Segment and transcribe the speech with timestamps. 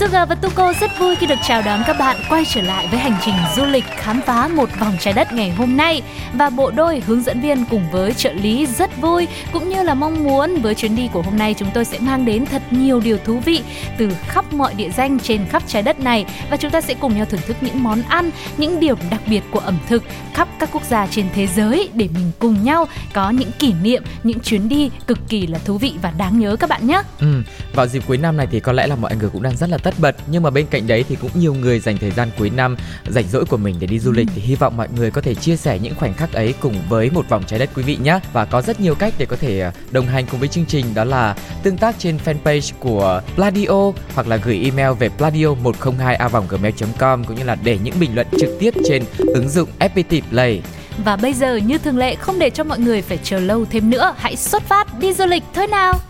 [0.00, 2.98] Sugar và Tuko rất vui khi được chào đón các bạn quay trở lại với
[2.98, 6.02] hành trình du lịch khám phá một vòng trái đất ngày hôm nay
[6.34, 9.94] và bộ đôi hướng dẫn viên cùng với trợ lý rất vui cũng như là
[9.94, 13.00] mong muốn với chuyến đi của hôm nay chúng tôi sẽ mang đến thật nhiều
[13.00, 13.62] điều thú vị
[13.98, 17.16] từ khắp mọi địa danh trên khắp trái đất này và chúng ta sẽ cùng
[17.16, 20.02] nhau thưởng thức những món ăn, những điểm đặc biệt của ẩm thực
[20.34, 24.02] khắp các quốc gia trên thế giới để mình cùng nhau có những kỷ niệm,
[24.22, 27.02] những chuyến đi cực kỳ là thú vị và đáng nhớ các bạn nhé.
[27.18, 27.42] Ừ,
[27.74, 29.78] vào dịp cuối năm này thì có lẽ là mọi người cũng đang rất là
[29.78, 32.50] tất bật nhưng mà bên cạnh đấy thì cũng nhiều người dành thời gian cuối
[32.50, 32.76] năm
[33.08, 35.34] rảnh rỗi của mình để đi du lịch thì hy vọng mọi người có thể
[35.34, 38.20] chia sẻ những khoảnh khắc ấy cùng với một vòng trái đất quý vị nhé
[38.32, 40.86] và có rất nhiều cách để có thể à, đồng hành cùng với chương trình
[40.94, 46.14] đó là tương tác trên fanpage của Pladio hoặc là gửi email về pladio 102
[46.14, 50.22] a gmail.com cũng như là để những bình luận trực tiếp trên ứng dụng FPT
[50.30, 50.62] Play.
[51.04, 53.90] Và bây giờ như thường lệ không để cho mọi người phải chờ lâu thêm
[53.90, 56.09] nữa, hãy xuất phát đi du lịch thôi nào.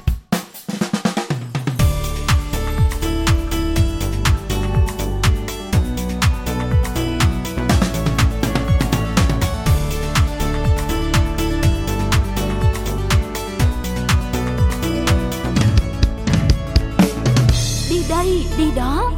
[18.60, 19.12] Đi đó.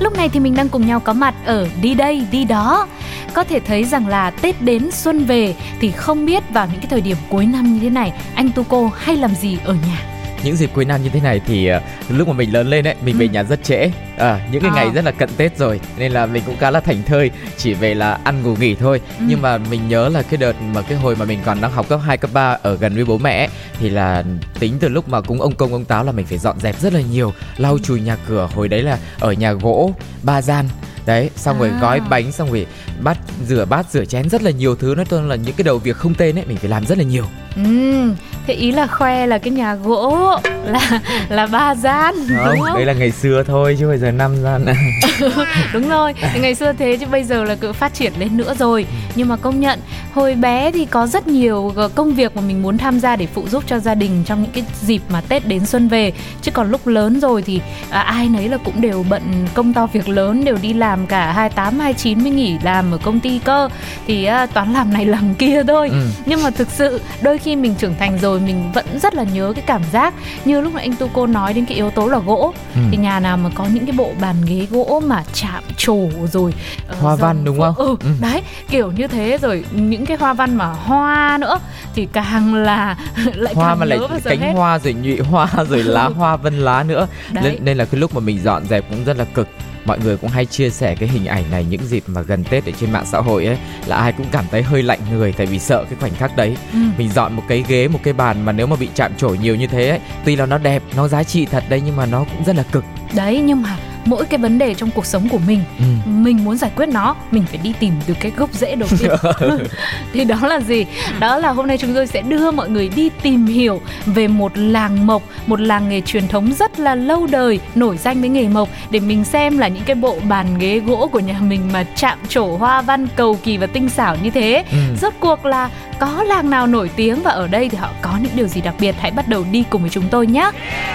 [0.00, 2.86] Lúc này thì mình đang cùng nhau có mặt ở đi đây, đi đó.
[3.34, 6.90] Có thể thấy rằng là Tết đến xuân về thì không biết vào những cái
[6.90, 10.15] thời điểm cuối năm như thế này anh Tuko hay làm gì ở nhà
[10.46, 12.94] những dịp cuối năm như thế này thì ờ, lúc mà mình lớn lên ấy
[13.04, 13.30] mình về Ừ.
[13.30, 14.76] nhà rất trễ à, những cái Ờ.
[14.76, 17.74] ngày rất là cận tết rồi nên là mình cũng khá là thành thơi chỉ
[17.74, 19.24] về là ăn ngủ nghỉ thôi Ừ.
[19.28, 21.88] nhưng mà mình nhớ là cái đợt mà cái hồi mà mình còn đang học
[21.88, 23.48] cấp 2, cấp 3 ở gần với bố mẹ ấy,
[23.80, 24.24] thì là
[24.58, 26.92] tính từ lúc mà cúng ông công ông táo là mình phải dọn dẹp rất
[26.92, 30.64] là nhiều lau chùi nhà cửa hồi đấy là ở nhà gỗ ba gian
[31.06, 31.78] đấy xong rồi À.
[31.82, 32.66] gói bánh xong rồi
[33.00, 33.18] bát
[33.48, 34.94] rửa bát rửa chén rất là nhiều thứ.
[34.96, 37.04] Nói chung là những cái đầu việc không tên ấy mình phải làm rất là
[37.04, 37.24] nhiều.
[37.56, 38.14] Ừm,
[38.46, 42.74] thế ý là khoe là cái nhà gỗ là là ba gian đúng không không?
[42.76, 44.64] đấy là ngày xưa thôi chứ bây giờ năm gian
[45.72, 48.86] đúng rồi ngày xưa thế chứ bây giờ là cứ phát triển lên nữa rồi.
[49.14, 49.80] Nhưng mà công nhận
[50.16, 53.26] hồi bé thì có rất nhiều ờ, công việc mà mình muốn tham gia để
[53.26, 56.12] phụ giúp cho gia đình trong những cái dịp mà tết đến xuân về
[56.42, 57.60] chứ còn lúc lớn rồi thì
[57.90, 59.22] à, ai nấy là cũng đều bận
[59.54, 63.20] công to việc lớn đều đi làm cả 28 29 mới nghỉ làm ở công
[63.20, 63.68] ty cơ
[64.06, 66.02] thì à, toán làm này làm kia thôi Ừ.
[66.26, 69.52] nhưng mà thực sự đôi khi mình trưởng thành rồi mình vẫn rất là nhớ
[69.56, 72.18] cái cảm giác như lúc mà anh tu cô nói đến cái yếu tố là
[72.18, 72.80] gỗ Ừ.
[72.90, 75.98] thì nhà nào mà có những cái bộ bàn ghế gỗ mà chạm trổ
[76.32, 76.54] rồi
[76.88, 77.74] ờ, Hoa văn đúng không?
[77.76, 78.08] ừ, Ừ.
[78.20, 81.58] đấy kiểu như thế rồi những cái hoa văn mà hoa nữa
[81.94, 82.96] thì càng là
[83.34, 84.52] lại hoa càng mà lại cánh hết.
[84.54, 87.06] hoa rồi nhụy hoa rồi lá hoa vân lá nữa.
[87.32, 87.44] Đấy.
[87.44, 89.48] nên, nên là cái lúc mà mình dọn dẹp cũng rất là cực.
[89.84, 92.66] Mọi người cũng hay chia sẻ cái hình ảnh này những dịp mà gần tết
[92.66, 95.46] ở trên mạng xã hội ấy là ai cũng cảm thấy hơi lạnh người tại
[95.46, 96.56] vì sợ cái khoảnh khắc đấy.
[96.72, 96.78] Ừ.
[96.98, 99.54] mình dọn một cái ghế một cái bàn mà nếu mà bị chạm trổ nhiều
[99.56, 102.24] như thế ấy tuy là nó đẹp nó giá trị thật đấy nhưng mà nó
[102.24, 102.84] cũng rất là cực.
[103.14, 105.84] Đấy nhưng mà mỗi cái vấn đề trong cuộc sống của mình ừ.
[106.10, 109.10] mình muốn giải quyết nó mình phải đi tìm từ cái gốc rễ đầu tiên
[110.12, 110.86] thì đó là gì
[111.20, 114.52] đó là hôm nay chúng tôi sẽ đưa mọi người đi tìm hiểu về một
[114.54, 118.48] làng mộc một làng nghề truyền thống rất là lâu đời nổi danh với nghề
[118.48, 121.84] mộc để mình xem là những cái bộ bàn ghế gỗ của nhà mình mà
[121.96, 124.78] chạm trổ hoa văn cầu kỳ và tinh xảo như thế Ừ.
[125.02, 128.32] rốt cuộc là có làng nào nổi tiếng và ở đây thì họ có những
[128.36, 130.50] điều gì đặc biệt hãy bắt đầu đi cùng với chúng tôi nhé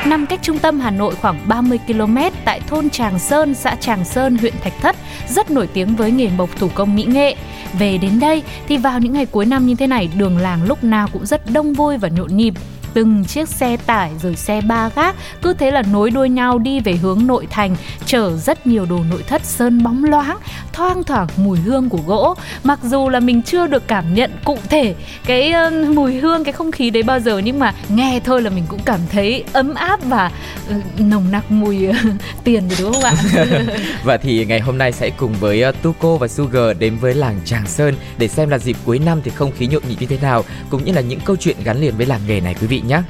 [0.05, 4.05] nằm cách trung tâm Hà Nội khoảng 30 km tại thôn Tràng Sơn, xã Tràng
[4.05, 4.95] Sơn, huyện Thạch Thất,
[5.27, 7.35] rất nổi tiếng với nghề mộc thủ công mỹ nghệ.
[7.79, 10.83] Về đến đây thì vào những ngày cuối năm như thế này, đường làng lúc
[10.83, 12.53] nào cũng rất đông vui và nhộn nhịp.
[12.93, 16.79] Từng chiếc xe tải rồi xe ba gác cứ thế là nối đuôi nhau đi
[16.79, 17.75] về hướng nội thành,
[18.05, 20.37] chở rất nhiều đồ nội thất sơn bóng loáng,
[20.73, 22.35] thoang thoảng mùi hương của gỗ.
[22.63, 24.95] Mặc dù là mình chưa được cảm nhận cụ thể
[25.25, 28.49] cái uh, mùi hương, cái không khí đấy bao giờ nhưng mà nghe thôi là
[28.49, 30.31] mình cũng cảm thấy ấm áp và
[30.69, 31.95] uh, nồng nặc mùi uh,
[32.43, 33.13] tiền rồi đúng không ạ?
[34.03, 37.39] Và thì ngày hôm nay sẽ cùng với uh, Tuko và Sugar đến với làng
[37.45, 40.17] Tràng Sơn để xem là dịp cuối năm thì không khí nhộn nhịp như thế
[40.21, 42.80] nào cũng như là những câu chuyện gắn liền với làng nghề này quý vị
[42.87, 43.01] nhé.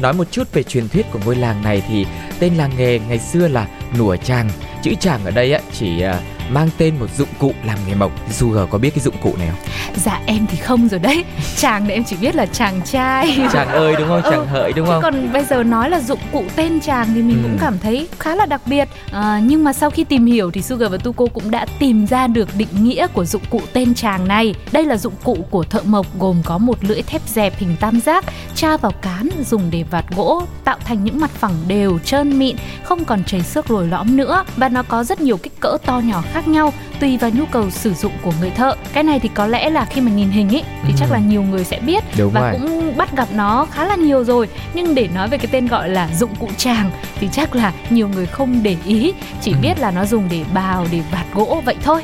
[0.00, 2.06] Nói một chút về truyền thuyết của ngôi làng này thì
[2.40, 3.66] tên làng nghề ngày xưa là
[3.98, 4.50] Nùa Tràng.
[4.82, 6.14] Chữ Tràng ở đây á, chỉ uh,
[6.50, 8.12] mang tên một dụng cụ làm nghề mộc.
[8.30, 9.58] Sugar có biết cái dụng cụ này không?
[9.96, 11.24] Dạ em thì không rồi đấy.
[11.56, 13.38] Chàng thì em chỉ biết là chàng trai.
[13.52, 14.22] Chàng ơi đúng không?
[14.22, 15.02] Chàng Ừ, hợi đúng không?
[15.02, 17.42] còn bây giờ nói là dụng cụ tên chàng thì mình Ừ.
[17.42, 20.62] cũng cảm thấy khá là đặc biệt à, nhưng mà sau khi tìm hiểu thì
[20.62, 24.28] Sugar và Tuko cũng đã tìm ra được định nghĩa của dụng cụ tên chàng
[24.28, 27.76] này đây là dụng cụ của thợ mộc gồm có một lưỡi thép dẹp hình
[27.80, 28.24] tam giác
[28.54, 32.56] tra vào cán dùng để vạt gỗ tạo thành những mặt phẳng đều trơn mịn
[32.82, 35.98] không còn chảy xước lồi lõm nữa và nó có rất nhiều kích cỡ to
[36.04, 39.28] nhỏ khác nhau tùy vào nhu cầu sử dụng của người thợ cái này thì
[39.34, 40.94] có lẽ là khi mà nhìn hình ấy thì Ừ.
[40.98, 42.52] chắc là nhiều người sẽ biết Đúng và rồi.
[42.52, 45.88] cũng bắt gặp nó khá là nhiều rồi nhưng để nói về cái tên gọi
[45.88, 46.90] là dụng cụ tràng
[47.20, 49.58] thì chắc là nhiều người không để ý chỉ Ừ.
[49.62, 52.02] biết là nó dùng để bào để vạt gỗ vậy thôi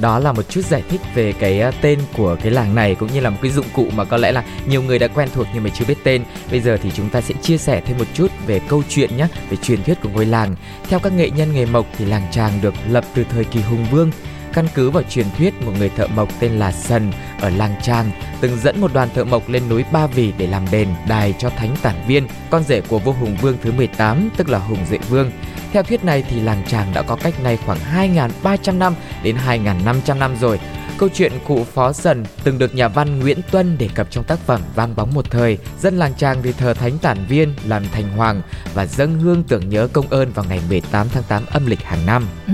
[0.00, 3.12] đó là một chút giải thích về cái ờ, tên của cái làng này cũng
[3.12, 5.46] như là một cái dụng cụ mà có lẽ là nhiều người đã quen thuộc
[5.54, 6.22] nhưng mà chưa biết tên.
[6.50, 9.26] Bây giờ thì chúng ta sẽ chia sẻ thêm một chút về câu chuyện nhé,
[9.50, 10.56] về truyền thuyết của ngôi làng.
[10.88, 13.86] Theo các nghệ nhân nghề mộc thì làng Tràng được lập từ thời kỳ Hùng
[13.90, 14.10] Vương.
[14.52, 18.10] Căn cứ vào truyền thuyết một người thợ mộc tên là Sần ở làng Tràng
[18.40, 21.50] từng dẫn một đoàn thợ mộc lên núi Ba Vì để làm đền đài cho
[21.50, 24.98] Thánh Tản Viên, con rể của vua Hùng Vương thứ 18 tức là Hùng Duệ
[24.98, 25.30] Vương.
[25.72, 30.18] Theo thuyết này thì làng Tràng đã có cách nay khoảng 2.300 năm đến 2.500
[30.18, 30.60] năm rồi.
[31.00, 34.38] Câu chuyện cụ Phó Sần từng được nhà văn Nguyễn Tuân đề cập trong tác
[34.38, 35.58] phẩm Vang bóng một thời.
[35.80, 38.42] Dân làng Tràng thì thờ Thánh Tản Viên làm thành hoàng
[38.74, 42.06] và dâng hương tưởng nhớ công ơn vào ngày 18 tháng 8 âm lịch hàng
[42.06, 42.26] năm.
[42.46, 42.52] Ừ,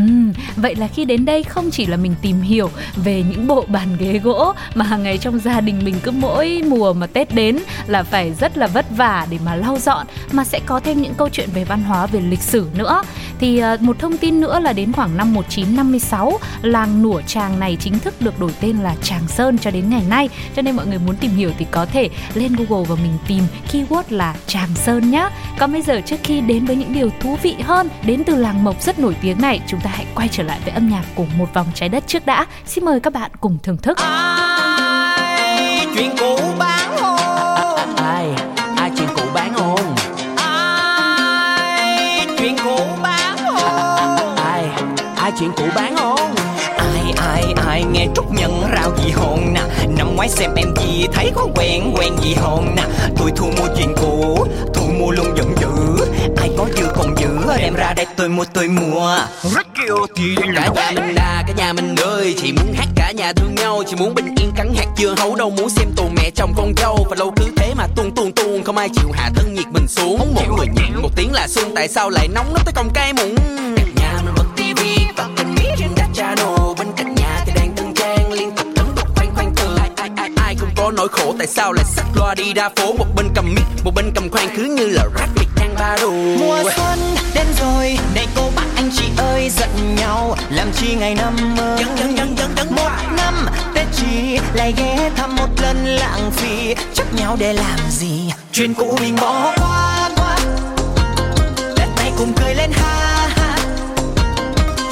[0.56, 3.96] vậy là khi đến đây không chỉ là mình tìm hiểu về những bộ bàn
[3.98, 7.58] ghế gỗ mà hàng ngày trong gia đình mình cứ mỗi mùa mà Tết đến
[7.86, 11.14] là phải rất là vất vả để mà lau dọn mà sẽ có thêm những
[11.14, 13.02] câu chuyện về văn hóa về lịch sử nữa.
[13.40, 17.76] Thì ờ, một thông tin nữa là đến khoảng năm 1956 làng Nủa Tràng này
[17.80, 20.28] chính thức được đổi tên là Tràng Sơn cho đến ngày nay.
[20.56, 23.42] Cho nên mọi người muốn tìm hiểu thì có thể lên Google và mình tìm
[23.72, 25.28] keyword là Tràng Sơn nhé.
[25.58, 28.64] Còn bây giờ trước khi đến với những điều thú vị hơn đến từ làng
[28.64, 31.26] Mộc rất nổi tiếng này, chúng ta hãy quay trở lại với âm nhạc của
[31.38, 32.46] một vòng trái đất trước đã.
[32.66, 33.98] Xin mời các bạn cùng thưởng thức.
[33.98, 36.75] ai chuyện cũ ba
[45.38, 46.34] chuyện cũ bán hôn
[46.78, 49.60] ai ai ai nghe trúc nhận rao gì hồn nè.
[49.98, 52.82] Năm ngoái xem em gì thấy có quen quen gì hồn nè.
[53.16, 56.04] Tôi thu mua chuyện cũ thu mua luôn giận dữ.
[56.36, 57.28] Ai có dư còn giữ
[57.58, 59.18] đem ra đây tôi mua tôi mua.
[59.74, 62.34] Kêu thì cả nhà mình đà cả nhà mình ơi.
[62.42, 65.34] Chị muốn hát cả nhà thương nhau chị muốn bình yên cắn hạt chưa hấu
[65.34, 65.50] đâu.
[65.50, 68.64] Muốn xem tù mẹ chồng con dâu và lâu cứ thế mà tuôn tuôn tuôn.
[68.64, 70.34] Không ai chịu hạ thân nhiệt mình xuống.
[70.34, 73.12] Một người nhẹn một tiếng là xuân tại sao lại nóng nóng tới còng cay
[73.12, 73.34] mụn
[80.86, 82.92] có nỗi khổ tại sao lại xách loa đi ra phố?
[82.92, 85.96] Một bên cầm mic một bên cầm khoan cứ như là rap biệt đang ba
[86.00, 86.98] đồ mùa xuân
[87.34, 91.78] đến rồi này cô bác anh chị ơi giận nhau làm chi ngày năm mới
[91.78, 96.30] Dần dần dần dần dần một năm tết chỉ lại ghé thăm một lần lãng
[96.30, 98.30] phí chấp nhau để làm gì?
[98.52, 100.36] Chuyện cũ mình bỏ qua qua.
[101.76, 103.56] Tết này cùng cười lên ha ha.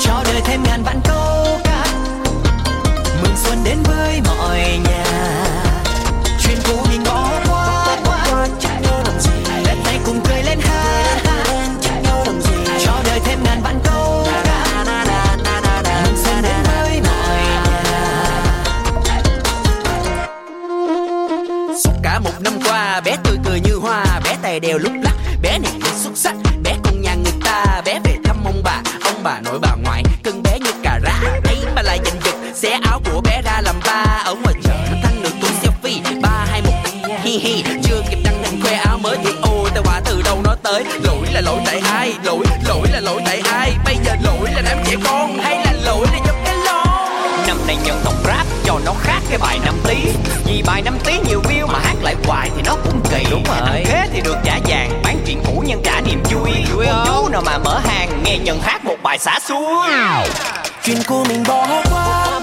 [0.04, 1.84] Cho đời thêm ngàn vạn câu ca.
[3.22, 5.03] Mừng xuân đến với mọi nhà
[6.66, 9.30] chuyện cũ bỏ qua qua chẳng nhớ làm gì
[9.66, 10.82] tết này cùng cười lên ha
[11.24, 14.24] ha chẳng nhớ làm gì cho đời thêm ngàn vạn câu
[16.04, 17.38] Mình sẽ đến với mọi
[17.84, 18.04] nhà
[21.84, 24.92] Suốt cả một năm qua, bé tươi cười như hoa, Bé tay đều lúc
[41.44, 42.14] Lỗi tại ai?
[42.22, 43.72] Lỗi lỗi là lỗi tại ai?
[43.84, 47.56] Bây giờ lỗi là đám trẻ con Hay là lỗi là do cái lon năm
[47.66, 49.96] nay nhân tộc rap cho nó khác cái bài năm tí.
[50.46, 53.24] Vì bài năm tí nhiều view mà hát lại hoài thì nó cũng kỳ.
[53.30, 53.84] Đúng rồi.
[53.84, 56.50] thế thì được trả vàng bán chuyện cũ nhân trả niềm vui.
[56.74, 59.86] Vui chú nào mà mở hàng nghe nhân hát một bài xả xuống
[60.84, 62.40] chuyện của mình bỏ qua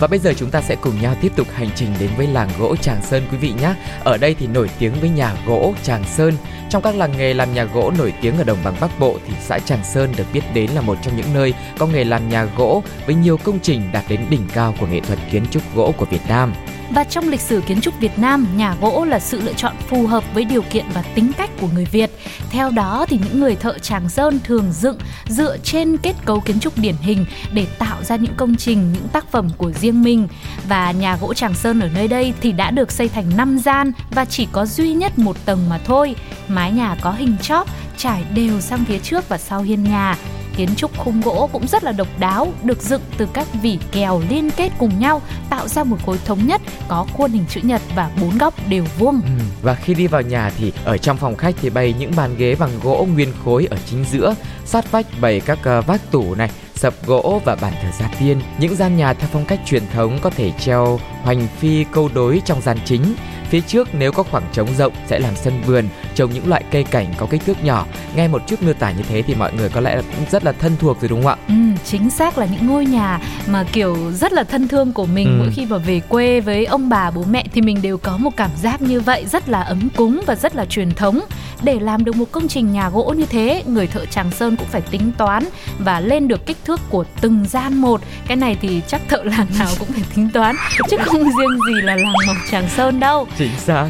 [0.00, 2.48] Và bây giờ chúng ta sẽ cùng nhau tiếp tục hành trình đến với làng
[2.58, 3.74] gỗ Tràng Sơn, quý vị nhé.
[4.04, 6.34] Ở đây thì nổi tiếng với nhà gỗ Tràng Sơn.
[6.70, 9.34] Trong các làng nghề làm nhà gỗ nổi tiếng ở đồng bằng Bắc Bộ thì
[9.40, 12.44] xã Tràng Sơn được biết đến là một trong những nơi có nghề làm nhà
[12.44, 15.94] gỗ với nhiều công trình đạt đến đỉnh cao của nghệ thuật kiến trúc gỗ
[15.96, 16.54] của Việt Nam.
[16.90, 20.06] Và trong lịch sử kiến trúc Việt Nam, nhà gỗ là sự lựa chọn phù
[20.06, 22.10] hợp với điều kiện và tính cách của người Việt.
[22.50, 26.60] Theo đó thì những người thợ Tràng Sơn thường dựng dựa trên kết cấu kiến
[26.60, 30.28] trúc điển hình để tạo ra những công trình, những tác phẩm của riêng mình.
[30.68, 33.92] Và nhà gỗ Tràng Sơn ở nơi đây thì đã được xây thành 5 gian
[34.10, 36.14] và chỉ có duy nhất một tầng mà thôi.
[36.48, 40.16] Mái nhà có hình chóp trải đều sang phía trước và sau hiên nhà
[40.58, 44.22] kiến trúc khung gỗ cũng rất là độc đáo, được dựng từ các vỉ kèo
[44.28, 47.82] liên kết cùng nhau tạo ra một khối thống nhất có khuôn hình chữ nhật
[47.94, 49.20] và bốn góc đều vuông.
[49.24, 49.44] Ừ.
[49.62, 52.54] Và khi đi vào nhà thì ở trong phòng khách thì bày những bàn ghế
[52.54, 54.34] bằng gỗ nguyên khối ở chính giữa,
[54.64, 58.40] sát vách bày các uh, vác tủ này, sập gỗ và bàn thờ gia tiên.
[58.58, 62.42] Những gian nhà theo phong cách truyền thống có thể treo hoành phi câu đối
[62.44, 63.14] trong gian chính
[63.48, 66.84] Phía trước nếu có khoảng trống rộng sẽ làm sân vườn, trồng những loại cây
[66.84, 67.86] cảnh có kích thước nhỏ.
[68.16, 70.44] Nghe một chút miêu tả như thế thì mọi người có lẽ là cũng rất
[70.44, 71.36] là thân thuộc rồi đúng không ạ?
[71.48, 75.26] Ừ, chính xác là những ngôi nhà mà kiểu rất là thân thương của mình
[75.26, 75.36] ừ.
[75.38, 78.30] mỗi khi mà về quê với ông bà bố mẹ thì mình đều có một
[78.36, 81.20] cảm giác như vậy rất là ấm cúng và rất là truyền thống.
[81.62, 84.68] Để làm được một công trình nhà gỗ như thế, người thợ Tràng Sơn cũng
[84.68, 85.44] phải tính toán
[85.78, 88.00] và lên được kích thước của từng gian một.
[88.26, 90.56] Cái này thì chắc thợ làng nào cũng phải tính toán
[90.90, 93.88] chứ không riêng gì là làng Mộc Tràng Sơn đâu chính xác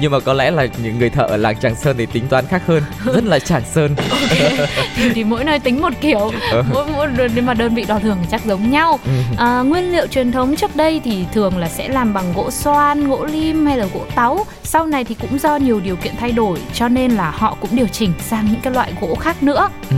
[0.00, 2.46] nhưng mà có lẽ là những người thợ ở làng Tràng Sơn thì tính toán
[2.46, 4.68] khác hơn rất là Tràng Sơn okay.
[4.96, 6.62] thì, thì mỗi nơi tính một kiểu ừ.
[6.72, 9.10] mỗi mỗi nhưng mà đơn vị đo thường chắc giống nhau ừ.
[9.36, 13.08] à, nguyên liệu truyền thống trước đây thì thường là sẽ làm bằng gỗ xoan
[13.08, 16.32] gỗ lim hay là gỗ táo sau này thì cũng do nhiều điều kiện thay
[16.32, 19.68] đổi cho nên là họ cũng điều chỉnh sang những cái loại gỗ khác nữa
[19.90, 19.96] ừ.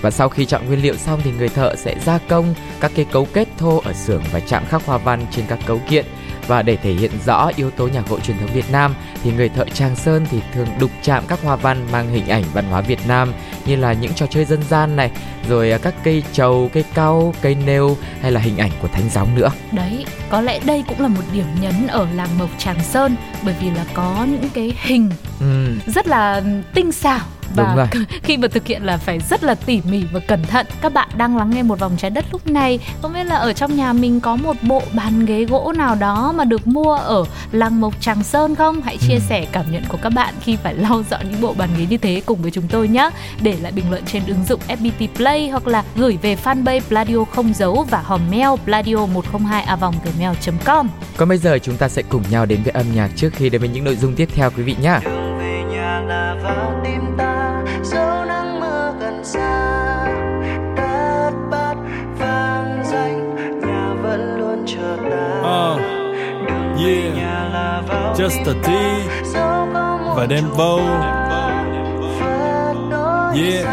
[0.00, 3.04] Và sau khi chọn nguyên liệu xong thì người thợ sẽ gia công các cái
[3.04, 6.04] cấu kết thô ở xưởng và chạm khắc hoa văn trên các cấu kiện
[6.46, 9.48] và để thể hiện rõ yếu tố nhạc gỗ truyền thống Việt Nam thì người
[9.48, 12.80] thợ Tràng Sơn thì thường đục chạm các hoa văn mang hình ảnh văn hóa
[12.80, 13.32] Việt Nam
[13.66, 15.10] như là những trò chơi dân gian này,
[15.48, 19.10] rồi à, các cây trầu, cây cau, cây nêu hay là hình ảnh của thánh
[19.10, 19.50] gióng nữa.
[19.72, 23.54] Đấy, có lẽ đây cũng là một điểm nhấn ở làng Mộc Tràng Sơn bởi
[23.60, 25.10] vì là có những cái hình
[25.40, 25.78] ừ.
[25.86, 26.42] rất là
[26.74, 27.20] tinh xảo
[27.54, 27.88] và
[28.22, 30.66] khi mà thực hiện là phải rất là tỉ mỉ và cẩn thận.
[30.80, 32.78] Các bạn đang lắng nghe một vòng trái đất lúc này.
[33.02, 36.32] Không biết là ở trong nhà mình có một bộ bàn ghế gỗ nào đó
[36.36, 38.82] mà được mua ở làng mộc tràng sơn không?
[38.82, 39.20] Hãy chia ừ.
[39.28, 41.96] sẻ cảm nhận của các bạn khi phải lau dọn những bộ bàn ghế như
[41.96, 43.10] thế cùng với chúng tôi nhé.
[43.42, 47.24] Để lại bình luận trên ứng dụng FPT Play hoặc là gửi về fanpage Pladio
[47.24, 51.88] không dấu và hòm mail pladio 102 a vòng gmail.com còn bây giờ chúng ta
[51.88, 54.28] sẽ cùng nhau đến với âm nhạc trước khi đến với những nội dung tiếp
[54.34, 54.98] theo quý vị nhé
[68.18, 68.68] Just a T
[70.16, 70.78] và đem vô
[73.34, 73.66] Yeah.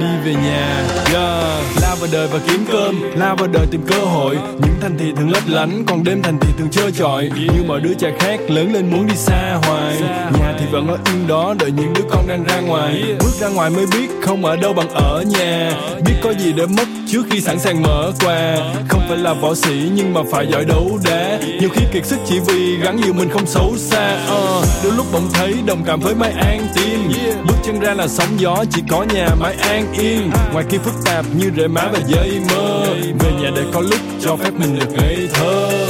[0.00, 0.84] Đi về nhà.
[1.12, 4.38] Yeah vào đời và kiếm cơm Lao vào đời tìm cơ hội.
[4.62, 7.30] Những thành thị thường lấp lánh Còn đêm thành thị thường trơ trọi.
[7.34, 10.00] Như mọi đứa trẻ khác lớn lên muốn đi xa hoài.
[10.40, 13.02] Nhà thì vẫn ở yên đó Đợi những đứa con đang ra ngoài.
[13.20, 15.72] Bước ra ngoài mới biết Không ở đâu bằng ở nhà.
[16.06, 18.56] Biết có gì để mất trước khi sẵn sàng mở quà.
[18.88, 21.38] Không phải là võ sĩ nhưng mà phải giỏi đấu đá.
[21.60, 24.26] Nhiều khi kiệt sức chỉ vì gắn nhiều mình không xấu xa.
[24.32, 27.12] Uh, đôi lúc bỗng thấy đồng cảm với mai an tim
[27.46, 30.30] bước chân ra là sóng gió chỉ có nhà mãi an yên.
[30.52, 32.84] Ngoài kia phức tạp như rễ má và giấy mơ.
[33.18, 35.86] Về nhà để có lúc cho phép mình được ngây thơ.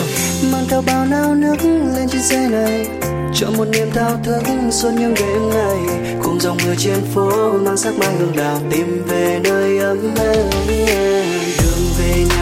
[0.53, 1.57] Mang theo bao nao nước
[1.97, 2.87] lên trên xe này.
[3.35, 5.79] Cho một niềm thao thức suốt những đêm ngày.
[6.23, 10.51] Cùng dòng mưa trên phố mang sắc mai hương đào tìm về nơi ấm êm.
[11.63, 12.42] Đường về nhà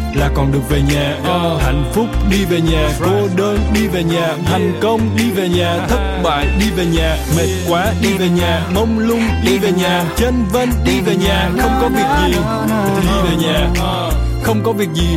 [0.15, 4.03] là còn được về nhà uh, hạnh phúc đi về nhà cô đơn đi về
[4.03, 8.29] nhà thành công đi về nhà thất bại đi về nhà mệt quá đi về
[8.29, 12.35] nhà mông lung đi về nhà chân vân đi về nhà không có việc gì
[12.95, 13.69] thì đi về nhà
[14.43, 15.15] không có việc gì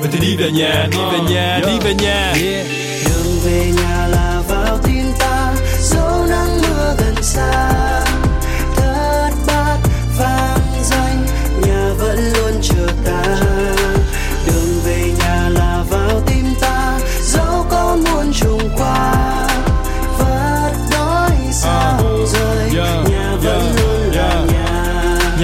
[0.00, 2.34] vậy thì đi về nhà đi về nhà đi về nhà
[3.04, 4.01] đường về nhà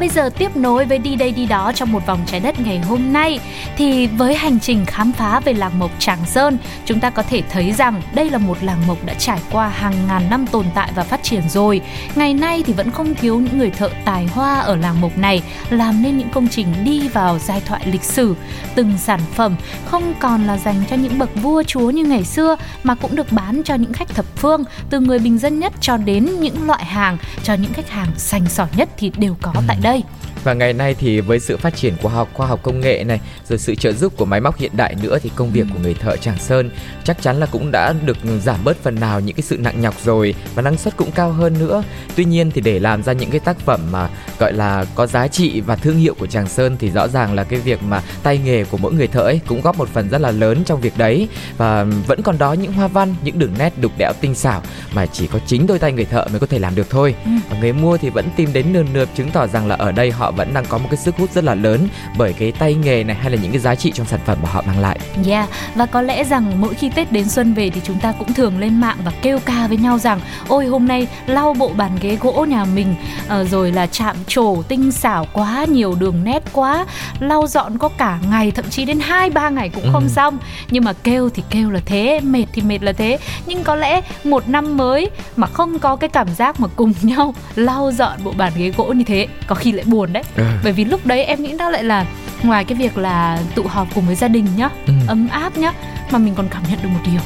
[0.00, 2.78] bây giờ tiếp nối với đi đây đi đó trong một vòng trái đất ngày
[2.78, 3.40] hôm nay
[3.76, 7.42] thì với hành trình khám phá về làng mộc Tràng Sơn, chúng ta có thể
[7.50, 10.92] thấy rằng đây là một làng mộc đã trải qua hàng ngàn năm tồn tại
[10.94, 11.80] và phát triển rồi.
[12.14, 15.42] Ngày nay thì vẫn không thiếu những người thợ tài hoa ở làng mộc này
[15.70, 18.34] làm nên những công trình đi vào giai thoại lịch sử.
[18.74, 22.56] Từng sản phẩm không còn là dành cho những bậc vua chúa như ngày xưa
[22.82, 25.96] mà cũng được bán cho những khách thập phương, từ người bình dân nhất cho
[25.96, 29.76] đến những loại hàng cho những khách hàng sành sỏi nhất thì đều có tại
[29.82, 30.02] đây ơi
[30.44, 33.20] và ngày nay thì với sự phát triển của học khoa học công nghệ này,
[33.48, 35.94] rồi sự trợ giúp của máy móc hiện đại nữa thì công việc của người
[35.94, 36.70] thợ Tràng Sơn
[37.04, 39.94] chắc chắn là cũng đã được giảm bớt phần nào những cái sự nặng nhọc
[40.04, 41.82] rồi và năng suất cũng cao hơn nữa.
[42.16, 45.28] Tuy nhiên thì để làm ra những cái tác phẩm mà gọi là có giá
[45.28, 48.38] trị và thương hiệu của Tràng Sơn thì rõ ràng là cái việc mà tay
[48.38, 50.98] nghề của mỗi người thợ ấy cũng góp một phần rất là lớn trong việc
[50.98, 54.62] đấy và vẫn còn đó những hoa văn, những đường nét đục đẽo tinh xảo
[54.92, 57.14] mà chỉ có chính đôi tay người thợ mới có thể làm được thôi.
[57.50, 60.10] Và người mua thì vẫn tìm đến nườm nượp chứng tỏ rằng là ở đây
[60.10, 63.04] họ vẫn đang có một cái sức hút rất là lớn bởi cái tay nghề
[63.04, 64.98] này hay là những cái giá trị trong sản phẩm mà họ mang lại.
[65.26, 68.32] Yeah, và có lẽ rằng mỗi khi Tết đến xuân về thì chúng ta cũng
[68.34, 71.90] thường lên mạng và kêu ca với nhau rằng ôi hôm nay lau bộ bàn
[72.00, 72.94] ghế gỗ nhà mình
[73.28, 76.86] ờ, rồi là chạm trổ tinh xảo quá nhiều đường nét quá
[77.20, 80.08] lau dọn có cả ngày thậm chí đến 2 3 ngày cũng không Ừ.
[80.08, 80.38] xong.
[80.70, 83.18] Nhưng mà kêu thì kêu là thế, mệt thì mệt là thế.
[83.46, 87.34] Nhưng có lẽ một năm mới mà không có cái cảm giác mà cùng nhau
[87.54, 90.19] lau dọn bộ bàn ghế gỗ như thế có khi lại buồn đấy.
[90.36, 90.44] Ừ.
[90.64, 92.06] Bởi vì lúc đấy em nghĩ đó lại là
[92.42, 94.92] ngoài cái việc là tụ họp cùng với gia đình nhá Ừ.
[95.06, 95.72] ấm áp nhá
[96.10, 97.20] mà mình còn cảm nhận được một điều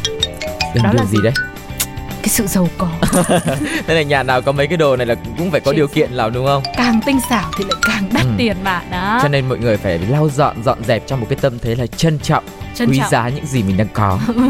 [0.74, 1.32] Đừng Đó điều là gì đấy?
[2.22, 2.88] cái sự giàu có
[3.88, 5.86] Nên là nhà nào có mấy cái đồ này là cũng phải có Chính điều
[5.86, 6.62] kiện làm đúng không?
[6.76, 8.28] càng tinh xảo thì lại càng đắt Ừ.
[8.38, 11.38] tiền mà đó Cho nên mọi người phải lau dọn dọn dẹp trong một cái
[11.40, 13.10] tâm thế là trân trọng, Trân quý trọng.
[13.10, 14.18] giá những gì mình đang có.
[14.34, 14.42] ừ.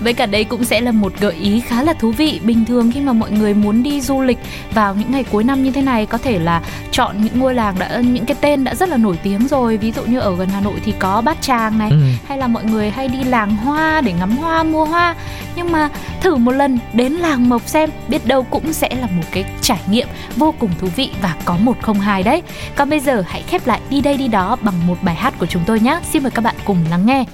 [0.00, 2.90] với cả đây cũng sẽ là một gợi ý khá là thú vị bình thường
[2.94, 4.38] khi mà mọi người muốn đi du lịch
[4.74, 7.74] vào những ngày cuối năm như thế này có thể là chọn những ngôi làng
[7.78, 10.48] đã những cái tên đã rất là nổi tiếng rồi ví dụ như ở gần
[10.48, 11.96] Hà Nội thì có Bát Tràng này Ừ.
[12.28, 15.14] hay là mọi người hay đi làng hoa để ngắm hoa mua hoa
[15.56, 15.88] nhưng mà
[16.20, 19.80] thử một lần đến làng mộc xem biết đâu cũng sẽ là một cái trải
[19.90, 22.42] nghiệm vô cùng thú vị và có một không hai đấy
[22.76, 25.46] còn bây giờ hãy khép lại đi đây đi đó bằng một bài hát của
[25.46, 27.24] chúng tôi nhé xin mời các bạn cùng lắng nghe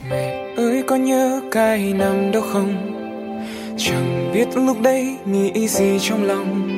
[0.59, 2.75] ơi, có nhớ cái năm đó không?
[3.77, 6.69] Chẳng biết lúc đấy nghĩ gì trong lòng.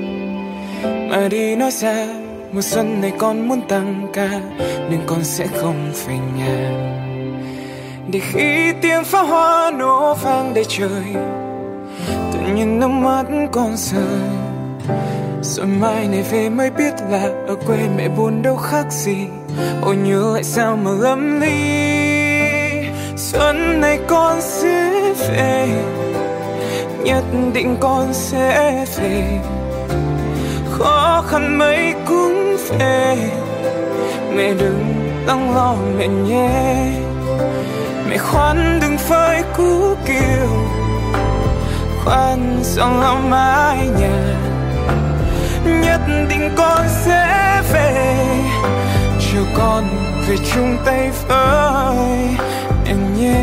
[1.11, 2.07] Mà đi nói ra
[2.53, 4.31] mùa xuân này con muốn tăng ca,
[4.91, 6.71] nhưng con sẽ không về nhà.
[8.13, 11.05] Để khi tiếng pháo hoa nổ vang đầy trời,
[12.33, 14.21] tự nhiên nước mắt con rơi.
[15.43, 19.17] Rồi mai này về mới biết là ở quê mẹ buồn đâu khác gì.
[19.83, 21.90] Ôi, nhớ lại sao mà lắm ly
[23.21, 24.91] xuân này con sẽ
[25.29, 25.69] về.
[27.05, 29.41] Nhất định con sẽ về.
[30.71, 33.17] Khó khăn mấy cũng về.
[34.35, 34.95] Mẹ đừng
[35.27, 36.49] lắng lo mẹ nhé.
[38.09, 40.49] Mẹ khoan đừng phơi cú kiều.
[42.05, 44.37] Khoan xong lo mái nhà.
[45.65, 48.17] Nhất định con sẽ về.
[49.21, 49.85] Chiều con
[50.29, 52.19] về chung tay với
[52.91, 53.35] em nhé.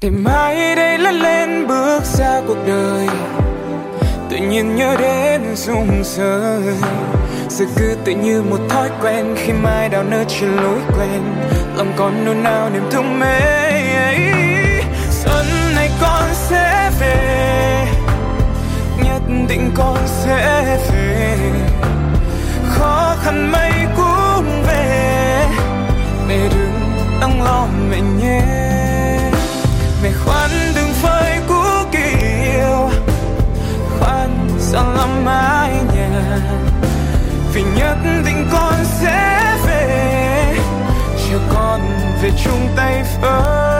[0.00, 3.08] Thì mai đây lớn lên bước ra cuộc đời,
[4.30, 6.74] Tự nhiên nhớ đến rung rơi
[7.54, 11.22] giờ cứ tự như một thói quen, khi mai đào nơi trên lối quen,
[11.76, 13.40] lòng còn nôn nao niềm thương mê
[15.10, 17.86] xuân này con sẽ về,
[19.04, 21.38] nhất định con sẽ về.
[22.68, 25.46] Khó khăn mấy cũng về,
[26.28, 26.80] mẹ đừng
[27.20, 28.42] đắng lo mẹ nhé.
[30.02, 31.62] Mẹ khoan đừng phơi cũ
[31.92, 32.90] kiều yêu
[33.98, 36.38] khoan sao lắm mái nhà
[37.54, 40.56] vì nhất định con sẽ về.
[41.28, 41.80] Chờ con
[42.22, 43.73] về chung tay với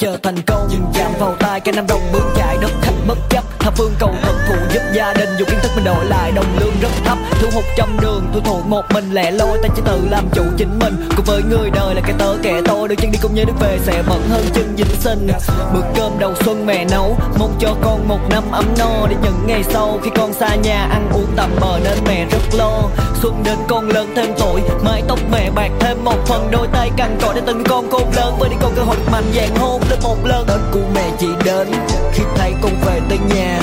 [0.00, 3.18] chờ thành công nhưng chạm vào tay cái năm đồng bước chạy đất khách bất
[3.30, 3.44] chấp.
[3.58, 5.28] Thập phương cầu thần phụ giúp gia đình.
[5.38, 7.18] Dù kiến thức mình đổi lại, đồng lương rất thấp.
[7.40, 9.10] Thu hụt trong đường tôi thuộc một mình.
[9.12, 11.08] Lẻ loi, ta chỉ tự làm chủ chính mình.
[11.16, 13.52] Cùng với người đời là cái tớ kẻ tôi đôi chân đi cùng như nước
[13.60, 15.28] về sẽ bận hơn chân dính sinh
[15.74, 19.06] bữa cơm đầu xuân mẹ nấu, mong cho con một năm ấm no.
[19.10, 22.58] Để những ngày sau khi con xa nhà, ăn uống tạm bờ nên mẹ rất
[22.58, 22.82] lo.
[23.22, 26.48] Xuân đến con lớn thêm tuổi, mái tóc mẹ bạc thêm một phần.
[26.50, 28.34] Đôi tay cằn cõi để từng con khôn lớn.
[28.38, 30.46] Với đi con cơ hội được mạnh dạn hôn lên một lần.
[30.46, 31.68] Tết của mẹ chỉ đến
[32.12, 33.60] khi thấy con về tới nhà.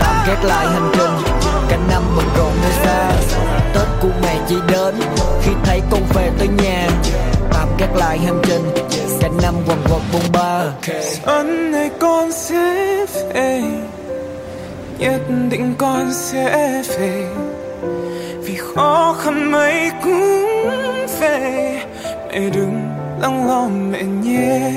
[0.00, 1.34] Tạm gác lại hành trình,
[1.68, 3.10] cả năm bận rộn nơi xa.
[3.74, 4.94] Tết của mẹ chỉ đến
[5.42, 6.88] khi thấy con về tới nhà.
[7.52, 8.64] Tạm gác lại hành trình,
[9.20, 10.64] cả năm quần quật bôn ba.
[11.24, 13.62] Xuân này con sẽ về,
[14.98, 17.26] Nhất định con sẽ về.
[18.42, 20.68] Vì khó khăn mấy cũng
[21.20, 21.80] về,
[22.32, 22.80] Mẹ đừng
[23.20, 24.72] lắng lo mẹ nhé.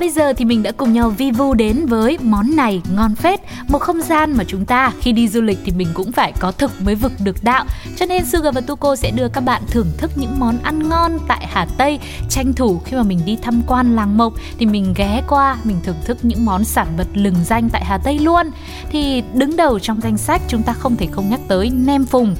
[0.00, 3.40] Bây giờ thì mình đã cùng nhau vi vu đến với món này, ngon phết,
[3.68, 6.52] Một không gian mà chúng ta khi đi du lịch thì mình cũng phải có
[6.52, 7.64] thực mới vực được đạo.
[7.96, 11.18] Cho nên Sugar và Tuko sẽ đưa các bạn thưởng thức những món ăn ngon
[11.28, 11.98] tại Hà Tây.
[12.28, 15.76] Tranh thủ khi mà mình đi tham quan làng Mộc thì mình ghé qua, mình
[15.84, 18.50] thưởng thức những món sản vật lừng danh tại Hà Tây luôn.
[18.90, 22.36] Thì đứng đầu trong danh sách chúng ta không thể không nhắc tới nem phùng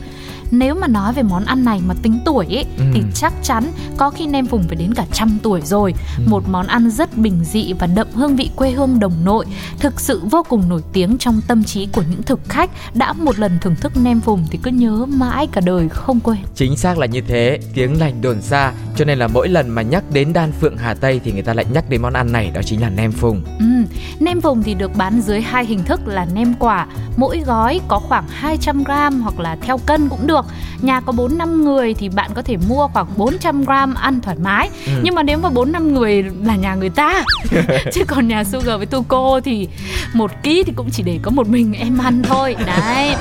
[0.50, 2.84] nếu mà nói về món ăn này mà tính tuổi ấy, Ừ.
[2.94, 3.64] thì chắc chắn
[3.96, 6.24] có khi nem phùng phải đến cả trăm tuổi rồi Ừ.
[6.28, 9.46] một món ăn rất bình dị và đậm hương vị quê hương đồng nội
[9.80, 13.38] thực sự vô cùng nổi tiếng trong tâm trí của những thực khách đã một
[13.38, 16.98] lần thưởng thức nem phùng thì cứ nhớ mãi cả đời không quên Chính xác
[16.98, 20.32] là như thế, tiếng lành đồn xa Cho nên là mỗi lần mà nhắc đến
[20.32, 22.80] đan phượng Hà Tây Thì người ta lại nhắc đến món ăn này Đó chính
[22.82, 23.64] là nem phùng Ừ,
[24.20, 26.86] nem vùng thì được bán dưới hai hình thức là nem quả,
[27.16, 28.90] mỗi gói có khoảng 200 g
[29.22, 30.39] hoặc là theo cân cũng được.
[30.82, 34.36] Nhà có 4 5 người thì bạn có thể mua khoảng 400 g ăn thoải
[34.42, 34.70] mái.
[34.86, 34.92] Ừ.
[35.02, 37.24] Nhưng mà nếu mà 4 5 người là nhà người ta.
[37.92, 39.68] Chứ còn nhà Sugar với Tuko thì
[40.12, 42.56] một ký thì cũng chỉ để có một mình em ăn thôi.
[42.66, 43.14] Đấy.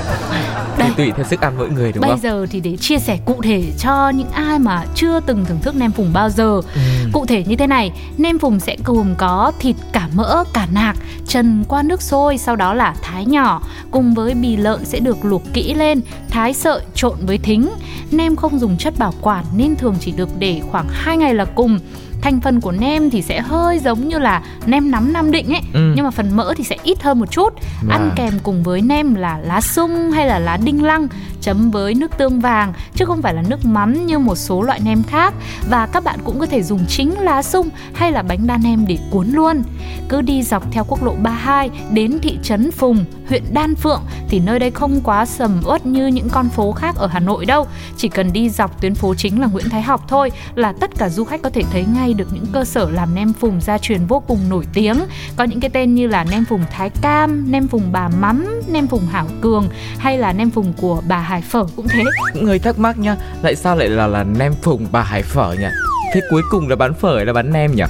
[0.76, 0.90] Thì Đây.
[0.96, 2.20] tùy theo sức ăn mỗi người đúng Bây không?
[2.20, 5.74] giờ thì để chia sẻ cụ thể cho những ai mà chưa từng thưởng thức
[5.76, 6.80] nem phùng bao giờ Ừ.
[7.12, 10.96] Cụ thể như thế này, nem phùng sẽ gồm có thịt cả mỡ, cả nạc,
[11.28, 15.24] trần qua nước sôi, sau đó là thái nhỏ, cùng với bì lợn sẽ được
[15.24, 17.70] luộc kỹ lên, thái sợi trộn với thính.
[18.10, 21.44] Nem không dùng chất bảo quản nên thường chỉ được để khoảng 2 ngày là
[21.44, 21.78] cùng.
[22.22, 25.60] Thành phần của nem thì sẽ hơi giống như là nem nắm Nam Định ấy,
[25.72, 25.92] Ừ.
[25.96, 27.52] nhưng mà phần mỡ thì sẽ ít hơn một chút.
[27.82, 31.08] Và- Ăn kèm cùng với nem là lá sung hay là lá đinh lăng
[31.40, 34.80] chấm với nước tương vàng chứ không phải là nước mắm như một số loại
[34.84, 35.34] nem khác
[35.70, 38.86] và các bạn cũng có thể dùng chính lá sung hay là bánh đa nem
[38.86, 39.62] để cuốn luôn.
[40.08, 44.40] Cứ đi dọc theo quốc lộ 32 đến thị trấn Phùng, huyện Đan Phượng thì
[44.40, 47.66] nơi đây không quá sầm uất như những con phố khác ở Hà Nội đâu.
[47.96, 51.08] Chỉ cần đi dọc tuyến phố chính là Nguyễn Thái Học thôi là tất cả
[51.08, 54.06] du khách có thể thấy ngay được những cơ sở làm nem phùng gia truyền
[54.06, 54.96] vô cùng nổi tiếng.
[55.36, 58.86] Có những cái tên như là nem phùng Thái Cam, nem phùng Bà Mắm, nem
[58.86, 62.04] phùng Hảo Cường hay là nem phùng của bà Hải Phở cũng thế.
[62.46, 65.66] Hơi thắc mắc nha Tại sao lại là là nem phùng bà hải phở nhỉ?
[66.14, 67.82] Thế cuối cùng là bán phở hay là bán nem nhỉ?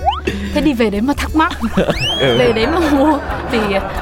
[0.55, 1.53] Thế đi về đấy mà thắc mắc
[2.21, 2.39] Ừ.
[2.39, 3.19] Về đấy mà mua
[3.53, 3.59] thì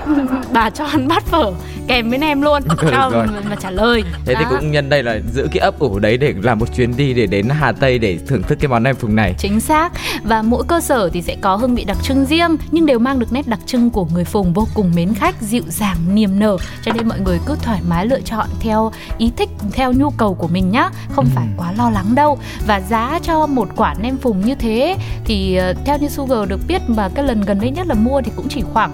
[0.53, 1.53] bà cho ăn bát phở
[1.89, 2.63] kèm với nem luôn.
[2.65, 3.27] Được cho rồi.
[3.51, 4.03] mà trả lời.
[4.25, 4.51] Thế thì Đó.
[4.51, 7.27] cũng nhân đây là giữ cái ấp ủ đấy để làm một chuyến đi để
[7.27, 9.35] đến Hà Tây để thưởng thức cái món nem phùng này.
[9.39, 9.93] Chính xác.
[10.25, 13.19] Và mỗi cơ sở thì sẽ có hương vị đặc trưng riêng Nhưng đều mang
[13.19, 16.57] được nét đặc trưng của người Phùng vô cùng mến khách, dịu dàng, niềm nở.
[16.85, 20.35] Cho nên mọi người cứ thoải mái lựa chọn theo ý thích, theo nhu cầu
[20.35, 20.91] của mình nhá.
[21.17, 22.39] Không phải quá lo lắng đâu.
[22.67, 26.61] Và giá cho một quả nem Phùng như thế Thì ờ, theo như Sugar được
[26.69, 28.91] biết mà cái lần gần đây nhất là mua thì cũng chỉ khoảng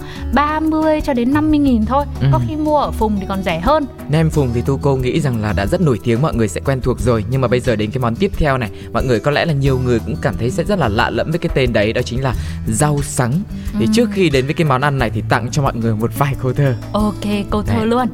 [0.48, 2.04] 30 cho đến 50 nghìn thôi.
[2.20, 2.26] Ừ.
[2.32, 3.86] Có khi mua ở Phùng thì còn rẻ hơn.
[4.08, 6.60] Nem phùng thì tu cô nghĩ rằng là đã rất nổi tiếng mọi người sẽ
[6.64, 7.24] quen thuộc rồi.
[7.30, 9.52] Nhưng mà bây giờ đến cái món tiếp theo này mọi người có lẽ là
[9.52, 12.02] nhiều người cũng cảm thấy sẽ rất là lạ lẫm với cái tên đấy đó
[12.02, 12.34] chính là
[12.68, 13.32] rau sắn
[13.78, 13.90] thì Ừ.
[13.94, 16.34] trước khi đến với cái món ăn này thì tặng cho mọi người một vài
[16.42, 16.74] câu thơ.
[16.92, 17.86] Ok, câu thơ Này.
[17.86, 18.06] luôn.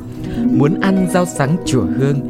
[0.59, 2.21] Muốn ăn rau sắn chùa hương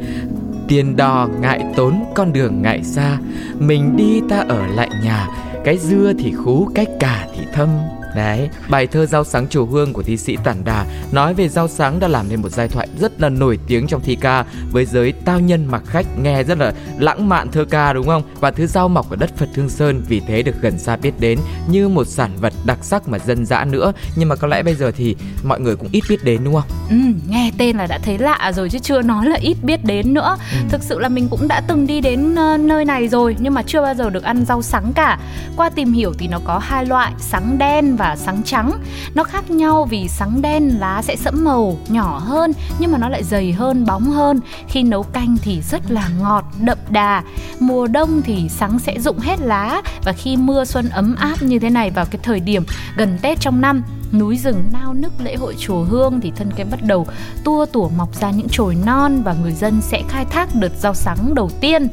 [0.67, 3.17] tiền đò ngại tốn con đường ngại xa.
[3.59, 5.27] Mình đi ta ở lại nhà
[5.65, 7.69] cái dưa thì khú cái cà thì thâm
[8.15, 11.67] Đấy, bài thơ Rau sáng chùa hương của thi sĩ Tản Đà nói về rau
[11.67, 14.85] sáng đã làm nên một giai thoại rất là nổi tiếng trong thi ca với
[14.85, 18.23] giới tao nhân mặc khách nghe rất là lãng mạn thơ ca đúng không?
[18.39, 21.19] Và thứ rau mọc ở đất Phật Hương Sơn vì thế được gần xa biết
[21.19, 24.63] đến như một sản vật đặc sắc mà dân dã nữa nhưng mà có lẽ
[24.63, 26.63] bây giờ thì mọi người cũng ít biết đến đúng không?
[26.89, 26.95] Ừ,
[27.27, 30.37] nghe tên là đã thấy lạ rồi chứ chưa nói là ít biết đến nữa.
[30.51, 30.57] Ừ.
[30.69, 33.63] Thực sự là mình cũng đã từng đi đến ờ, nơi này rồi nhưng mà
[33.63, 35.19] chưa bao giờ được ăn rau sắn cả.
[35.57, 38.71] Qua tìm hiểu thì nó có hai loại, sắn đen và sắn trắng.
[39.15, 43.09] Nó khác nhau vì sắn đen lá sẽ sẫm màu, nhỏ hơn nhưng mà nó
[43.09, 44.39] lại dày hơn, bóng hơn.
[44.67, 47.23] Khi nấu canh thì rất là ngọt, đậm đà.
[47.59, 51.59] Mùa đông thì sắn sẽ rụng hết lá và khi mưa xuân ấm áp như
[51.59, 52.63] thế này vào cái thời điểm
[52.97, 53.83] gần Tết trong năm
[54.13, 57.07] núi rừng nao nức lễ hội chùa hương thì thân cây bắt đầu
[57.43, 60.93] tua tủa mọc ra những chồi non và người dân sẽ khai thác đợt rau
[60.93, 61.87] sắn đầu tiên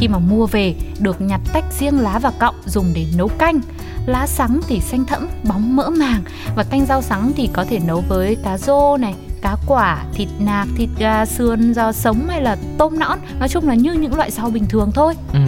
[0.00, 3.60] khi mà mua về được nhặt tách riêng lá và cọng dùng để nấu canh
[4.06, 6.22] lá sắn thì xanh thẫm, bóng mỡ màng.
[6.56, 9.14] Và canh rau sắn thì có thể nấu với cá rô này
[9.44, 13.68] cá quả, thịt nạc, thịt gà, sườn, giò sống hay là tôm nõn Nói chung
[13.68, 15.40] là như những loại rau bình thường thôi Ừ.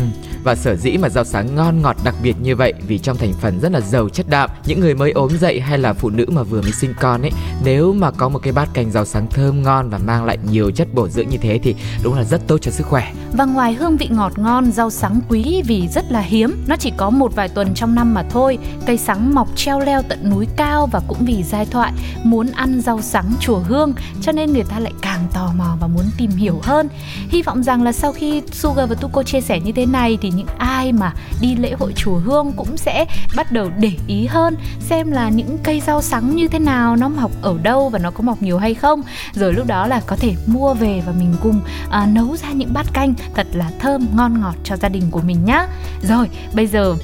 [0.46, 3.32] Và sở dĩ mà rau sáng ngon ngọt đặc biệt như vậy vì trong thành
[3.40, 4.50] phần rất là giàu chất đạm.
[4.66, 7.30] Những người mới ốm dậy hay là phụ nữ mà vừa mới sinh con ấy,
[7.64, 10.70] nếu mà có một cái bát canh rau sáng thơm ngon và mang lại nhiều
[10.70, 13.12] chất bổ dưỡng như thế thì đúng là rất tốt cho sức khỏe.
[13.32, 16.64] Và ngoài hương vị ngọt ngon, rau sắn quý vì rất là hiếm.
[16.66, 18.58] Nó chỉ có một vài tuần trong năm mà thôi.
[18.86, 21.92] Cây sắn mọc treo leo tận núi cao và cũng vì giai thoại
[22.24, 23.85] muốn ăn rau sắn chùa hương
[24.22, 26.88] cho nên người ta lại càng tò mò và muốn tìm hiểu hơn.
[27.28, 30.30] Hy vọng rằng là sau khi Sugar và Tuko chia sẻ như thế này thì
[30.30, 34.56] những ai mà đi lễ hội chùa hương cũng sẽ bắt đầu để ý hơn
[34.80, 38.10] xem là những cây rau sắn như thế nào, nó mọc ở đâu và nó
[38.10, 39.02] có mọc nhiều hay không.
[39.34, 42.72] Rồi lúc đó là có thể mua về và mình cùng à, nấu ra những
[42.72, 45.66] bát canh thật là thơm ngon ngọt cho gia đình của mình nhá.
[46.02, 46.94] Rồi, bây giờ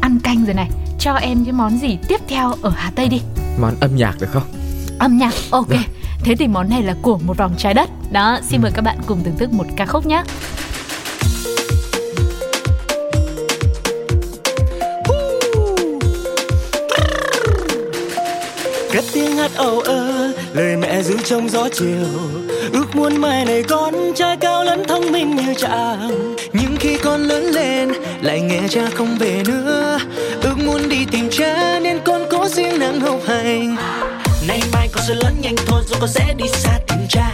[0.00, 3.20] ăn canh rồi này, cho em cái món gì tiếp theo ở Hà Tây đi.
[3.60, 4.42] Món âm nhạc được không?
[4.98, 5.68] Âm nhạc, ok.
[5.68, 5.84] Rồi.
[6.28, 7.90] Thế thì món này là của một vòng trái đất.
[8.10, 10.22] Đó, xin mời các bạn cùng thưởng thức một ca khúc nhé.
[18.92, 22.08] cất tiếng hát âu ơ lời mẹ ru trong gió chiều.
[22.72, 26.36] Ước muốn mai này con trai cao lớn thông minh như chàng.
[26.52, 27.88] Nhưng khi con lớn lên
[28.22, 29.98] lại nghe cha không về nữa.
[30.42, 33.76] Ước muốn đi tìm cha nên con cố riêng năng học hành
[34.48, 37.32] nay mai con sẽ lớn nhanh thôi rồi con sẽ đi xa tìm cha.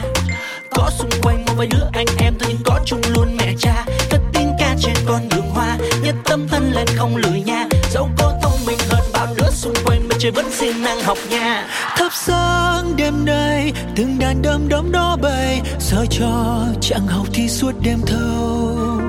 [0.71, 3.85] Có xung quanh một vài đứa anh em thôi nhưng có chung luôn mẹ cha.
[4.11, 8.09] Cất tiếng ca trên con đường hoa, Nhất tâm thân lên không lười nha Dẫu
[8.19, 11.69] có thông minh hơn bao đứa xung quanh mình trời vẫn xin năng học nha
[11.97, 17.49] Thắp sáng đêm nay, Từng đàn đom đóm đó bay Sợ cho chẳng học thi
[17.49, 19.01] suốt đêm thâu.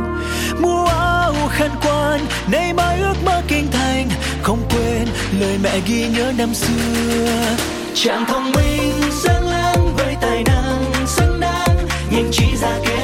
[0.61, 4.09] Mua áo khăn quan nay mai ước mơ kinh thành.
[4.43, 5.07] Không quên
[5.39, 11.39] lời mẹ ghi nhớ năm xưa chàng thông minh sáng láng với tài năng xứng
[11.39, 11.77] đáng
[12.11, 12.94] nhưng chỉ ra kia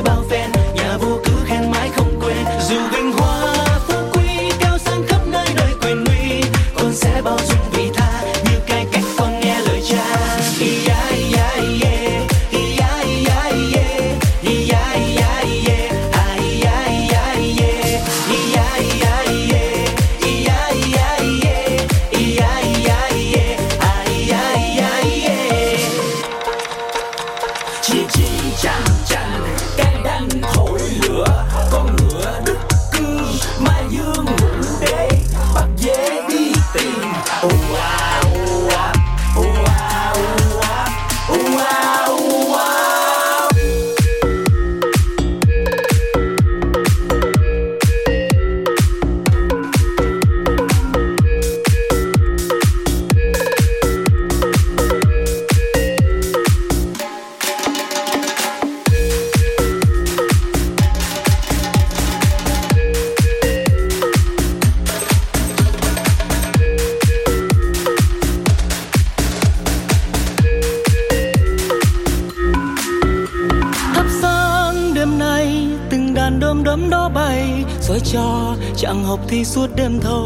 [79.32, 80.21] thì suốt đêm thâu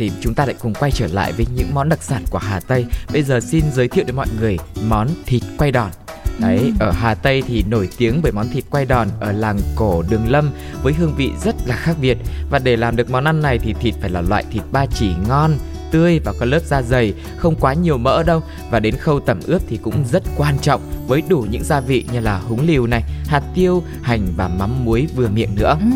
[0.00, 2.60] thì chúng ta lại cùng quay trở lại với những món đặc sản của Hà
[2.60, 2.86] Tây.
[3.12, 4.58] Bây giờ xin giới thiệu đến mọi người
[4.88, 5.90] món thịt quay đòn.
[6.38, 10.02] Đấy, ở Hà Tây thì nổi tiếng bởi món thịt quay đòn ở làng cổ
[10.10, 10.50] Đường Lâm
[10.82, 12.18] với hương vị rất là khác biệt.
[12.50, 15.10] Và để làm được món ăn này thì thịt phải là loại thịt ba chỉ
[15.28, 15.52] ngon,
[15.90, 18.42] tươi và có lớp da dày, không quá nhiều mỡ đâu.
[18.70, 22.04] Và đến khâu tẩm ướp thì cũng rất quan trọng với đủ những gia vị
[22.12, 25.76] như là húng liều này, hạt tiêu, hành và mắm muối vừa miệng nữa.
[25.80, 25.86] Ừ,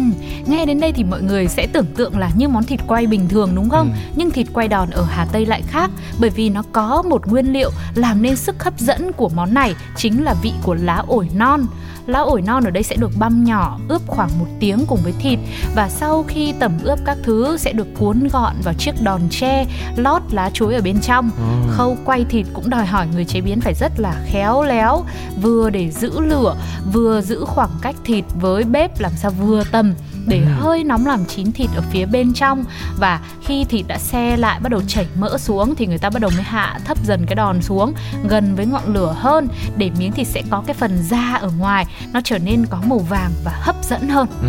[0.46, 3.29] nghe đến đây thì mọi người sẽ tưởng tượng là như món thịt quay bình
[3.29, 3.92] thường đúng không?
[3.92, 3.98] Ừ.
[4.16, 7.53] Nhưng thịt quay đòn ở Hà Tây lại khác bởi vì nó có một nguyên
[7.53, 11.29] liệu làm nên sức hấp dẫn của món này chính là vị của lá ổi
[11.35, 11.66] non.
[12.07, 15.12] Lá ổi non ở đây sẽ được băm nhỏ, ướp khoảng một tiếng cùng với
[15.18, 15.38] thịt
[15.74, 19.66] và sau khi tẩm ướp các thứ sẽ được cuốn gọn vào chiếc đòn tre
[19.96, 21.31] lót lá chuối ở bên trong.
[21.37, 21.72] Ừ.
[21.72, 25.04] Khâu quay thịt cũng đòi hỏi người chế biến phải rất là khéo léo,
[25.43, 26.57] vừa để giữ lửa,
[26.93, 29.95] vừa giữ khoảng cách thịt với bếp làm sao vừa tầm
[30.27, 30.47] để Ừ.
[30.61, 32.64] hơi nóng làm chín thịt ở phía bên trong
[32.99, 36.23] và khi thịt đã xe lại bắt đầu chảy mỡ xuống thì người ta bắt
[36.23, 37.93] đầu mới hạ thấp dần cái đòn xuống
[38.29, 41.87] gần với ngọn lửa hơn để miếng thịt sẽ có cái phần da ở ngoài
[42.12, 44.29] nó trở nên có màu vàng và hấp dẫn hơn.
[44.43, 44.49] Ừ,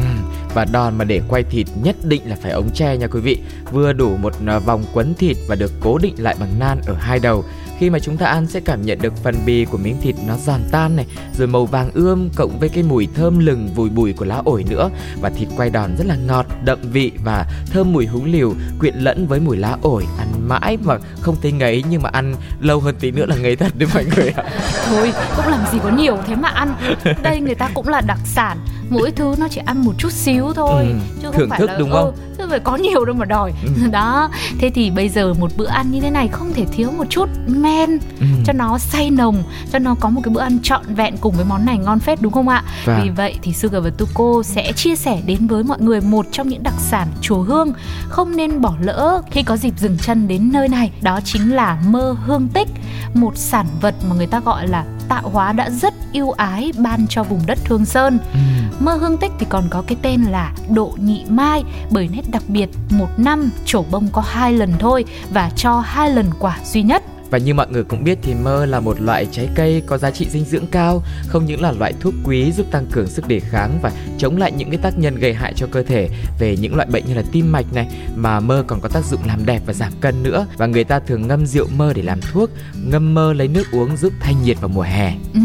[0.53, 3.37] và đòn mà để quay thịt nhất định là phải ống tre nha quý vị
[3.71, 6.93] Vừa đủ một à, vòng quấn thịt và được cố định lại bằng nan ở
[6.99, 7.43] hai đầu
[7.79, 10.37] khi mà chúng ta ăn sẽ cảm nhận được phần bì của miếng thịt nó
[10.37, 11.05] giòn tan này
[11.37, 14.65] Rồi màu vàng ươm cộng với cái mùi thơm lừng vùi bùi của lá ổi
[14.69, 14.89] nữa.
[15.21, 18.95] Và thịt quay đòn rất là ngọt, đậm vị và thơm mùi húng liều Quyện
[18.95, 20.05] lẫn với mùi lá ổi.
[20.17, 23.55] Ăn mãi mà không thấy ngấy nhưng mà ăn lâu hơn tí nữa là ngấy
[23.55, 24.43] thật đấy mọi người ạ.
[24.85, 26.75] Thôi cũng làm gì có nhiều thế mà ăn.
[27.23, 28.57] Đây người ta cũng là đặc sản.
[28.89, 31.65] Mỗi thứ nó chỉ ăn một chút xíu thôi Ừ, Chứ thưởng không phải thức
[31.69, 32.15] là đúng ừ, không?
[32.37, 33.87] chứ phải có nhiều đâu mà đòi Ừ.
[33.91, 37.05] Đó Thế thì bây giờ một bữa ăn như thế này không thể thiếu một
[37.09, 38.25] chút men Ừ.
[38.45, 41.45] Cho nó say nồng Cho nó có một cái bữa ăn trọn vẹn cùng với
[41.45, 42.99] món này ngon phết đúng không ạ Vâng.
[43.03, 46.47] Vì vậy thì Sugar và Tuko sẽ chia sẻ đến với mọi người một trong
[46.49, 47.73] những đặc sản chùa Hương
[48.09, 51.77] Không nên bỏ lỡ khi có dịp dừng chân đến nơi này Đó chính là
[51.87, 52.67] mơ hương tích
[53.13, 57.05] Một sản vật mà người ta gọi là tạo hóa đã rất yêu ái ban
[57.09, 58.39] cho vùng đất Thương Sơn Ừ.
[58.79, 62.43] Mơ hương tích thì còn có cái tên là độ nhị mai bởi nét đặc
[62.47, 66.83] biệt một năm trổ bông có hai lần thôi và cho hai lần quả duy
[66.83, 67.03] nhất.
[67.29, 70.11] Và như mọi người cũng biết thì mơ là một loại trái cây có giá
[70.11, 73.39] trị dinh dưỡng cao, không những là loại thuốc quý giúp tăng cường sức đề
[73.39, 76.09] kháng và chống lại những cái tác nhân gây hại cho cơ thể
[76.39, 79.19] về những loại bệnh như là tim mạch này, mà mơ còn có tác dụng
[79.27, 80.45] làm đẹp và giảm cân nữa.
[80.57, 82.49] Và người ta thường ngâm rượu mơ để làm thuốc,
[82.85, 85.13] ngâm mơ lấy nước uống giúp thanh nhiệt vào mùa hè.
[85.33, 85.39] Ừ,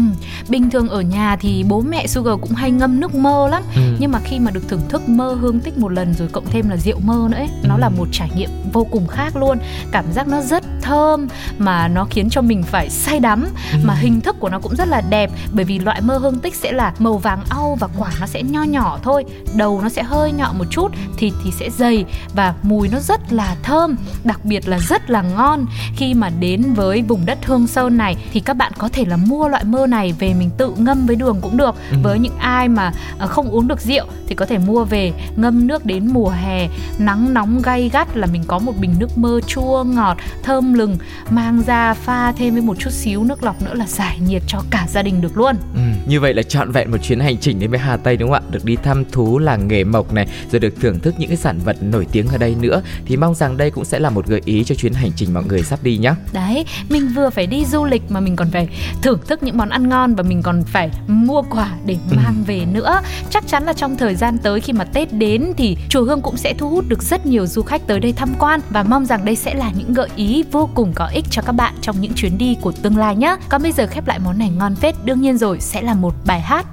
[0.49, 3.81] bình thường ở nhà thì bố mẹ Sugar cũng hay ngâm nước mơ lắm Ừ.
[3.99, 6.69] Nhưng mà khi mà được thưởng thức mơ hương tích một lần rồi cộng thêm
[6.69, 7.79] là rượu mơ nữa ấy, Nó Ừ.
[7.79, 9.57] là một trải nghiệm vô cùng khác luôn
[9.91, 13.77] Cảm giác nó rất thơm mà nó khiến cho mình phải say đắm Ừ.
[13.83, 16.55] Mà hình thức của nó cũng rất là đẹp Bởi vì loại mơ hương tích
[16.55, 20.03] sẽ là màu vàng au và quả nó sẽ nho nhỏ thôi Đầu nó sẽ
[20.03, 22.05] hơi nhọn một chút, thịt thì sẽ dày
[22.35, 26.73] Và mùi nó rất là thơm Đặc biệt là rất là ngon Khi mà đến
[26.73, 29.87] với vùng đất Hương Sơn này Thì các bạn có thể là mua loại mơ
[29.87, 31.97] này về mình tự ngâm với đường cũng được Ừ.
[32.03, 35.67] Với những ai mà ờ, không uống được rượu Thì có thể mua về ngâm
[35.67, 36.67] nước đến mùa hè
[36.99, 40.97] Nắng nóng gay gắt là mình có một bình nước mơ chua ngọt Thơm lừng
[41.29, 44.61] Mang ra pha thêm với một chút xíu nước lọc nữa là giải nhiệt cho
[44.69, 45.55] cả gia đình được luôn.
[45.73, 48.31] Ừ, như vậy là trọn vẹn một chuyến hành trình đến với Hà Tây đúng
[48.31, 48.49] không ạ?
[48.51, 51.59] Được đi thăm thú làng nghề mộc này, rồi được thưởng thức những cái sản
[51.65, 52.81] vật nổi tiếng ở đây nữa.
[53.05, 55.43] Thì mong rằng đây cũng sẽ là một gợi ý cho chuyến hành trình mọi
[55.43, 56.13] người sắp đi nhé.
[56.33, 58.67] Đấy, mình vừa phải đi du lịch mà mình còn phải
[59.01, 62.43] thưởng thức những món ăn ngon và mình còn phải mua quà để mang ừ.
[62.47, 63.01] về nữa.
[63.29, 66.37] Chắc chắn là trong thời gian tới khi mà Tết đến thì chùa Hương cũng
[66.37, 69.25] sẽ thu hút được rất nhiều du khách tới đây tham quan và mong rằng
[69.25, 72.01] đây sẽ là những gợi ý vô cùng có ích cho các các bạn trong
[72.01, 73.35] những chuyến đi của tương lai nhé.
[73.49, 76.13] Còn bây giờ khép lại món này ngon phết, đương nhiên rồi, sẽ là một
[76.25, 76.65] bài hát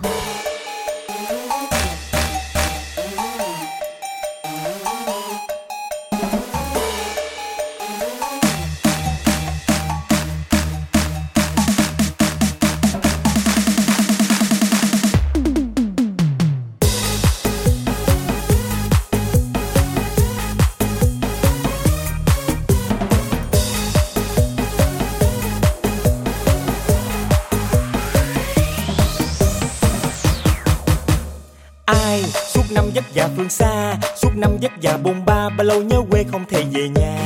[32.99, 33.95] vất vả phương xa.
[34.17, 37.19] Suốt năm vất vả bôn ba, bao lâu nhớ quê không thể về nhà.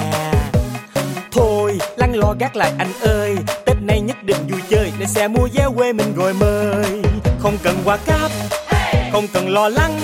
[1.32, 3.36] Thôi, lăn lo gác lại anh ơi.
[3.66, 7.02] Tết nay nhất định vui chơi, để xe mua vé quê mình rồi mời.
[7.38, 8.30] Không cần quà cáp,
[9.12, 10.00] không cần lo lắng.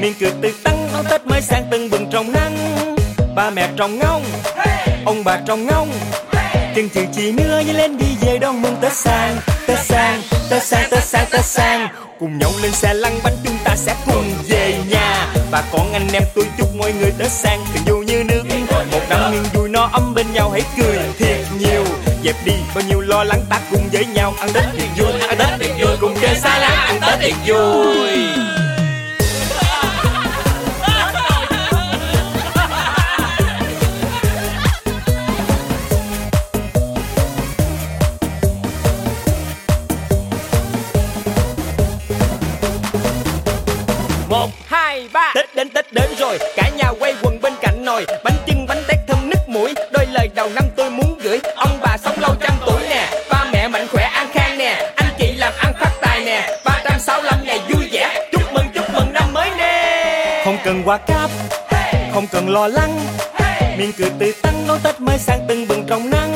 [0.00, 2.56] Miệng cười tươi tắn, áo tết mới sang từng bừng trong nắng.
[3.36, 4.22] Ba mẹ trong ngông
[5.04, 5.88] ông bà trong ngông
[6.74, 9.36] chừng chừ chị nữa như lên đi về đón mừng tết sang
[9.66, 11.88] tết sang tết sang tết sang tết sang
[12.20, 15.26] cùng nhau lên xe lăn bánh chúng ta sẽ cùng về nhà.
[15.50, 18.42] Và con anh em tôi chúc mọi người tết sang tình vui như nước.
[18.92, 21.84] Một năm niềm vui no ấm bên nhau, hãy cười thiệt nhiều.
[22.24, 25.38] Dẹp đi bao nhiêu lo lắng, ta cùng với nhau ăn tết thiệt vui, ăn
[25.38, 25.96] tết thiệt vui.
[26.00, 28.43] Cùng chơi xa lắm ăn tết thiệt vui.
[45.34, 48.06] Tết đến Tết đến rồi Cả nhà quay quần bên cạnh nồi.
[48.24, 51.78] Bánh chưng bánh tét thơm nức mũi Đôi lời đầu năm tôi muốn gửi Ông
[51.82, 53.24] bà sống lâu trăm tuổi nè.
[53.30, 54.92] Ba mẹ mạnh khỏe an khang nè.
[54.96, 56.58] Anh chị làm ăn phát tài nè.
[56.64, 58.28] 365 ngày vui vẻ.
[58.32, 60.42] Chúc mừng chúc mừng năm mới nè.
[60.44, 61.30] Không cần quà cáp
[62.14, 63.00] Không cần lo lắng.
[63.78, 66.34] Miệng cười tươi tắn đón Tết mới sang từng bừng trong nắng.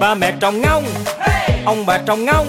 [0.00, 0.84] Ba mẹ trồng ngông
[1.64, 2.46] Ông bà trồng ngông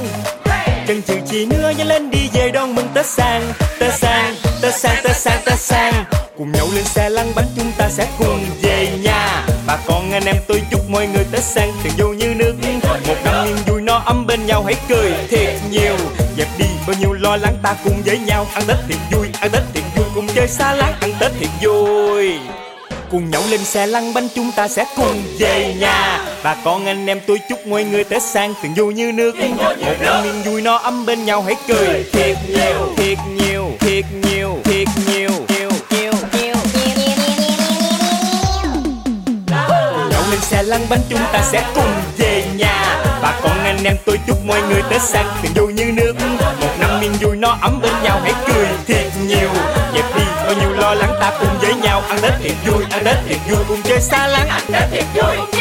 [0.90, 3.54] trần trừ chi nữa nhanh lên đi về đón mừng Tết sang.
[3.80, 5.94] Tết sang Tết sang Tết sang Tết sang.
[6.38, 9.46] Cùng nhau lên xe lăn bánh chúng ta sẽ cùng về nhà.
[9.68, 11.72] Bà con anh em tôi chúc mọi người Tết sang.
[11.84, 12.56] Tiền vô như nước
[13.08, 15.96] Một năm yên vui no ấm bên nhau hãy cười thiệt nhiều.
[16.38, 18.48] Dẹp đi bao nhiêu lo lắng ta cùng với nhau.
[18.54, 20.06] Ăn Tết thiệt vui, ăn Tết thiệt vui.
[20.16, 22.40] Cùng chơi xa láng, ăn Tết thiệt vui
[23.12, 26.26] cùng nhau lên xe lăn bánh chúng ta sẽ cùng về nhà.
[26.42, 29.36] Và con anh em tôi chúc mọi người tết sang từng vui như nước.
[29.82, 32.06] Một năm niềm vui no ấm bên nhau hãy cười.
[32.12, 35.30] Thiệt nhiều thiệt nhiều thiệt nhiều thiệt nhiều
[40.12, 43.04] nhậu lên xe lăn bánh chúng ta sẽ cùng về nhà.
[43.22, 46.14] Và con anh em tôi chúc mọi người tết sang từng vui như nước.
[46.62, 47.89] Một năm niềm vui no ấm bên
[52.44, 55.59] thiệt vui anh đến, thiệt vui cùng chơi xa lắng anh đến, thiệt vui.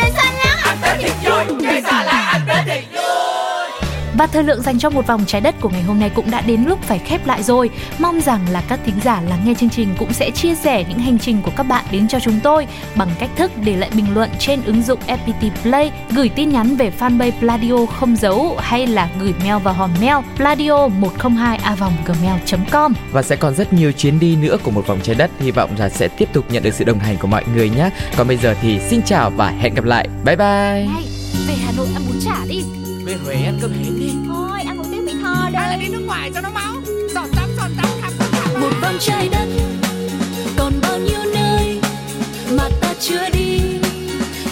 [4.18, 6.40] Và thời lượng dành cho một vòng trái đất của ngày hôm nay cũng đã
[6.40, 7.70] đến lúc phải khép lại rồi.
[7.98, 10.98] Mong rằng là các thính giả lắng nghe chương trình cũng sẽ chia sẻ những
[10.98, 14.14] hành trình của các bạn đến cho chúng tôi bằng cách thức để lại bình
[14.14, 18.86] luận trên ứng dụng FPT Play, gửi tin nhắn về fanpage Pladio không dấu hay
[18.86, 22.92] là gửi mail vào hòm mail pladio 102 a gmail.com.
[23.12, 25.70] Và sẽ còn rất nhiều chuyến đi nữa của một vòng trái đất, hy vọng
[25.78, 27.90] là sẽ tiếp tục nhận được sự đồng hành của mọi người nhé.
[28.16, 30.08] Còn bây giờ thì xin chào và hẹn gặp lại.
[30.24, 30.46] Bye bye.
[30.46, 31.04] Này,
[31.46, 32.64] về Hà Nội ăn bún chả đi
[33.08, 33.97] về Huế ăn cơm hến
[35.88, 36.74] đi nước ngoài cho nó máu.
[37.14, 39.48] Giọt tắm giọt tắm khắp khắp khắp Một vòng trái đất
[40.56, 41.80] Còn bao nhiêu nơi
[42.50, 43.60] Mà ta chưa đi.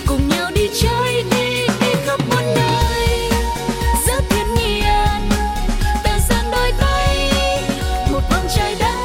[0.06, 3.30] Cùng nhau đi chơi đi Đi khắp muôn nơi.
[4.06, 5.30] Giữa thiên nhiên
[6.04, 7.30] Ta giang đôi tay.
[8.12, 8.96] Một vòng trái đất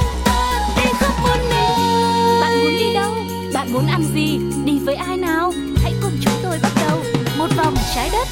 [0.77, 2.41] Đi khắp muôn nơi.
[2.41, 3.13] Bạn muốn đi đâu?
[3.53, 4.39] Bạn muốn ăn gì?
[4.65, 5.53] Đi với ai nào?
[5.83, 7.03] Hãy cùng chúng tôi bắt đầu.
[7.37, 8.27] Một vòng trái đất